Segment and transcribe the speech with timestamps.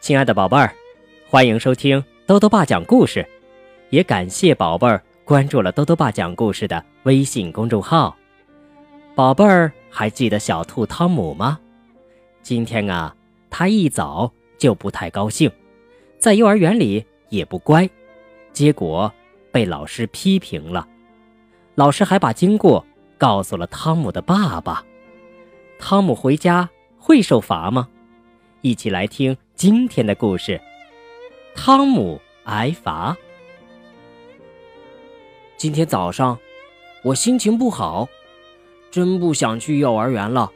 [0.00, 0.72] 亲爱的宝贝儿，
[1.28, 3.24] 欢迎收听兜兜爸讲故事，
[3.90, 8.16] 也感谢宝贝儿关注了兜兜爸讲故事的微信公众号。
[9.14, 11.60] 宝贝儿还记得小兔汤姆吗？
[12.40, 13.14] 今天啊，
[13.50, 15.52] 他一早就不太高兴，
[16.18, 17.88] 在幼儿园里也不乖，
[18.54, 19.12] 结果
[19.52, 20.88] 被老师批评了。
[21.74, 22.84] 老师还把经过
[23.18, 24.82] 告诉了汤姆的爸爸。
[25.78, 27.86] 汤姆回家会受罚吗？
[28.62, 30.60] 一起来听今天的故事。
[31.54, 33.16] 汤姆挨罚。
[35.56, 36.38] 今天早上，
[37.02, 38.08] 我心情不好，
[38.90, 40.50] 真不想去幼儿园了，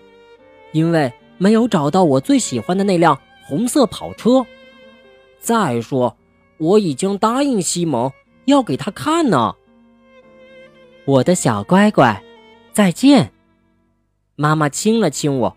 [0.73, 4.45] 因为没有找到我最喜欢的那辆红色跑车。
[5.39, 6.17] 再说，
[6.59, 8.13] 我已经答应西蒙
[8.45, 9.55] 要给他看呢。
[11.07, 12.23] 我的小乖乖，
[12.73, 13.33] 再见。
[14.37, 15.57] 妈妈亲了亲我。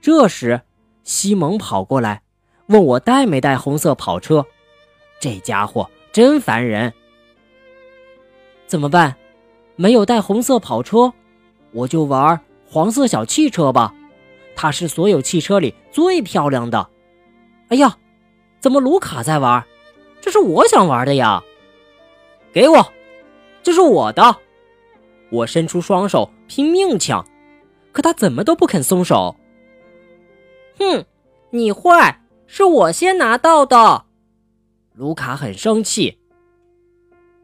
[0.00, 0.62] 这时。
[1.04, 2.22] 西蒙跑过来，
[2.66, 4.46] 问我带没带红色跑车。
[5.20, 6.92] 这家伙真烦人。
[8.66, 9.16] 怎么办？
[9.76, 11.12] 没有带红色跑车，
[11.72, 13.94] 我就玩黄色小汽车吧。
[14.54, 16.88] 它是所有汽车里最漂亮的。
[17.68, 17.96] 哎呀，
[18.60, 19.64] 怎么卢卡在玩？
[20.20, 21.42] 这是我想玩的呀！
[22.52, 22.92] 给我，
[23.62, 24.36] 这是我的。
[25.30, 27.26] 我伸出双手拼命抢，
[27.92, 29.34] 可他怎么都不肯松手。
[30.82, 31.06] 哼，
[31.50, 34.06] 你坏，是我先拿到的。
[34.94, 36.18] 卢卡很生气。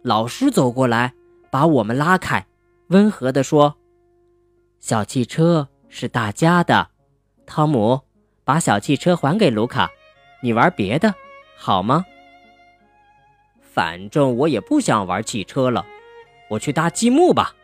[0.03, 1.15] 老师走过来，
[1.51, 2.47] 把我们拉开，
[2.89, 3.77] 温和地说
[4.81, 6.91] ：“小汽车是大家的，
[7.47, 8.01] 汤姆，
[8.45, 9.91] 把小汽车还给卢卡，
[10.43, 11.15] 你玩别的，
[11.57, 12.05] 好吗？”
[13.61, 15.85] 反正我也不想玩汽车了，
[16.51, 17.55] 我去搭积木吧。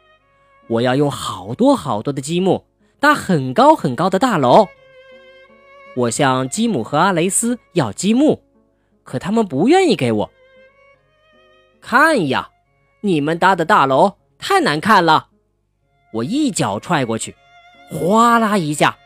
[0.68, 2.64] 我要用好多好多的积木
[2.98, 4.68] 搭很高很高的大楼。
[5.96, 8.42] 我向基姆和阿雷斯要积木，
[9.04, 10.30] 可他们不愿意给我。
[11.80, 12.50] 看呀，
[13.02, 15.28] 你们搭的大楼太难看了！
[16.12, 17.36] 我一脚踹过去，
[17.90, 18.96] 哗啦一下，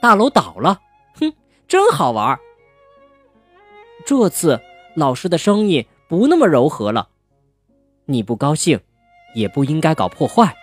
[0.00, 0.80] 大楼倒了。
[1.20, 1.32] 哼，
[1.66, 2.38] 真好玩。
[4.04, 4.60] 这次
[4.94, 7.08] 老师的声音不那么柔和了。
[8.04, 8.80] 你不高兴，
[9.34, 10.54] 也不应该搞破坏。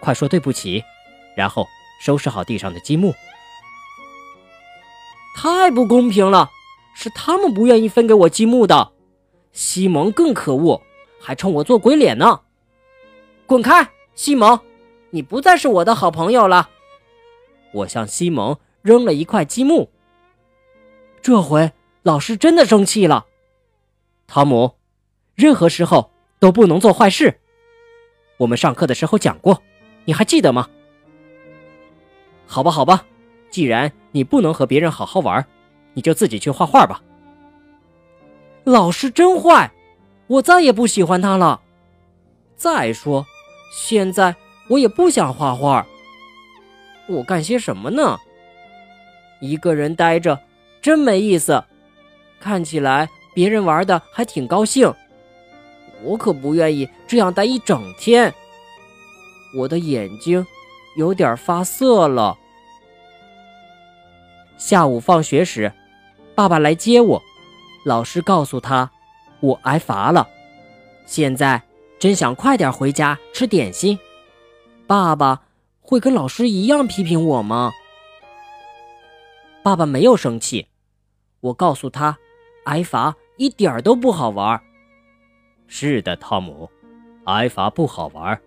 [0.00, 0.84] 快说对不起，
[1.34, 1.66] 然后
[2.00, 3.14] 收拾好地上的积木。
[5.42, 6.52] 太不公平了，
[6.94, 8.92] 是他们不愿意分给我积木的。
[9.50, 10.80] 西蒙更可恶，
[11.18, 12.42] 还冲我做鬼脸呢。
[13.44, 14.60] 滚开，西蒙，
[15.10, 16.70] 你不再是我的好朋友了。
[17.72, 19.90] 我向西蒙扔了一块积木。
[21.20, 21.72] 这回
[22.04, 23.26] 老师真的生气了。
[24.28, 24.76] 汤姆，
[25.34, 27.40] 任何时候都不能做坏事。
[28.36, 29.60] 我们上课的时候讲过，
[30.04, 30.68] 你还记得吗？
[32.46, 33.06] 好吧，好吧。
[33.52, 35.46] 既然你不能和别人好好玩，
[35.92, 37.00] 你就自己去画画吧。
[38.64, 39.70] 老师真坏，
[40.26, 41.60] 我再也不喜欢他了。
[42.56, 43.26] 再说，
[43.70, 44.34] 现在
[44.68, 45.86] 我也不想画画。
[47.08, 48.18] 我干些什么呢？
[49.40, 50.40] 一个人待着
[50.80, 51.62] 真没意思。
[52.40, 54.92] 看起来别人玩的还挺高兴，
[56.02, 58.32] 我可不愿意这样待一整天。
[59.54, 60.46] 我的眼睛
[60.96, 62.38] 有点发涩了。
[64.62, 65.72] 下午放学时，
[66.36, 67.20] 爸爸来接我。
[67.84, 68.88] 老师告诉他，
[69.40, 70.28] 我挨罚了。
[71.04, 71.60] 现在
[71.98, 73.98] 真想快点回家吃点心。
[74.86, 75.42] 爸爸
[75.80, 77.72] 会跟老师一样批评我吗？
[79.64, 80.68] 爸爸没有生气。
[81.40, 82.16] 我告诉他，
[82.66, 84.62] 挨罚一点都不好玩。
[85.66, 86.70] 是的，汤姆，
[87.24, 88.40] 挨罚不好玩，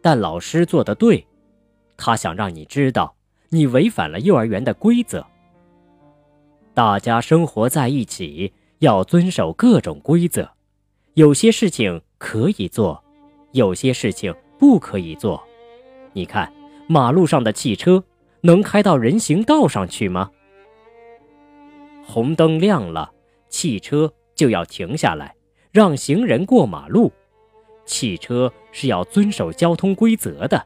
[0.00, 1.26] 但老师做的对，
[1.98, 3.14] 他想让你知道，
[3.50, 5.22] 你违反了幼儿园的规则。
[6.78, 10.48] 大家生活在一起，要遵守各种规则。
[11.14, 13.02] 有些事情可以做，
[13.50, 15.42] 有些事情不可以做。
[16.12, 16.52] 你看，
[16.86, 18.04] 马路上的汽车
[18.42, 20.30] 能开到人行道上去吗？
[22.06, 23.10] 红灯亮了，
[23.48, 25.34] 汽车就要停下来，
[25.72, 27.10] 让行人过马路。
[27.86, 30.64] 汽车是要遵守交通规则的。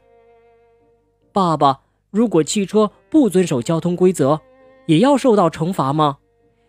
[1.32, 4.38] 爸爸，如果汽车不遵守交通规则？
[4.86, 6.18] 也要受到惩罚吗？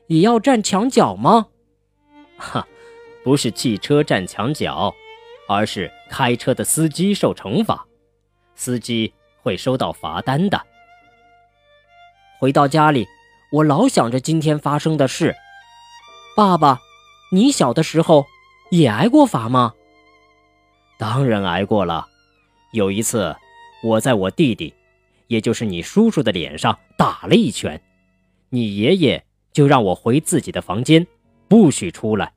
[0.08, 1.48] 也要站墙角吗？
[2.38, 2.68] 哈，
[3.24, 4.94] 不是汽车站墙角，
[5.48, 7.86] 而是开车的司机受惩罚，
[8.56, 10.62] 司机会收到罚单的。
[12.40, 13.08] 回到家里，
[13.52, 15.34] 我老想着今天发生的事。
[16.36, 16.82] 爸爸，
[17.32, 18.26] 你小的时候
[18.72, 19.74] 也挨过罚吗？
[21.00, 22.08] 当然挨过了。
[22.74, 23.36] 有一次，
[23.84, 24.74] 我在我弟弟，
[25.28, 27.82] 也就是你叔叔的脸上打了一拳。
[28.54, 31.08] 你爷爷就让我回自己的房间，
[31.48, 32.34] 不许出来。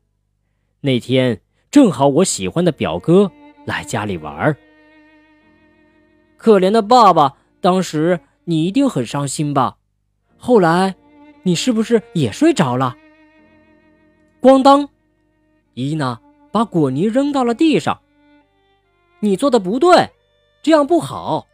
[0.81, 3.31] 那天正好我喜欢的表哥
[3.67, 4.57] 来家里玩。
[6.39, 9.77] 可怜的爸爸，当时你一定很伤心吧？
[10.39, 10.95] 后来，
[11.43, 12.97] 你是不是也睡着了？
[14.41, 14.89] 咣当，
[15.75, 16.19] 伊娜
[16.51, 18.01] 把果泥扔到了地上。
[19.21, 20.09] 你做的不对，
[20.63, 21.47] 这样不好。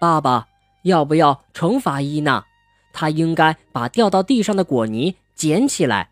[0.00, 0.48] 爸爸，
[0.82, 2.44] 要不要惩罚伊娜？
[2.92, 6.10] 他应该把掉到地上的果泥捡起来。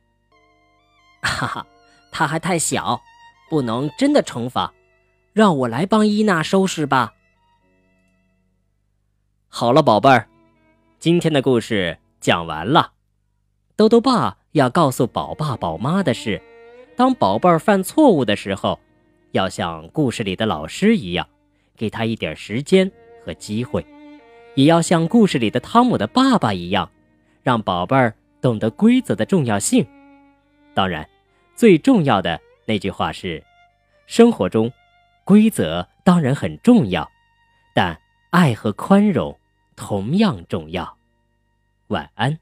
[1.23, 1.67] 哈哈，
[2.11, 3.01] 他还太小，
[3.49, 4.73] 不能真的惩罚。
[5.33, 7.15] 让我来帮伊娜收拾吧。
[9.49, 10.29] 好了，宝贝儿，
[10.99, 12.93] 今天的故事讲完了。
[13.77, 16.43] 豆豆爸要告诉宝爸宝妈的是，
[16.97, 18.81] 当宝贝儿犯错误的时候，
[19.31, 21.29] 要像故事里的老师一样，
[21.77, 22.91] 给他一点时间
[23.25, 23.83] 和机会；
[24.55, 26.91] 也要像故事里的汤姆的爸爸一样，
[27.43, 29.87] 让宝贝儿懂得规则的重要性。
[30.75, 31.09] 当然，
[31.55, 33.43] 最重要的那句话是：
[34.07, 34.73] 生活中，
[35.25, 37.11] 规则当然很重要，
[37.75, 37.99] 但
[38.31, 39.39] 爱和宽容
[39.77, 40.97] 同样重要。
[41.89, 42.39] 晚安。